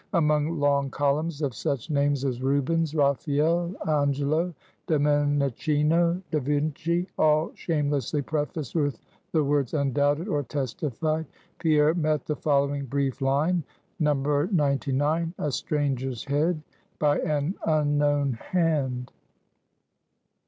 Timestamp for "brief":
12.85-13.21